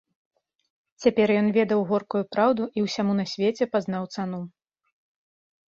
[1.05, 4.43] Цяпер ён ведаў горкую праўду і ўсяму на свеце пазнаў цану.